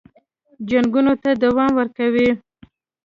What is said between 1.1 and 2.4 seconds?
ته دوام ورکوي.